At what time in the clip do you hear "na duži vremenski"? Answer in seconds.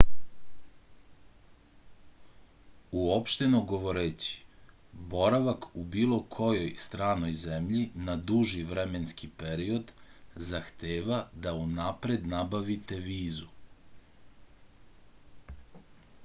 8.09-9.31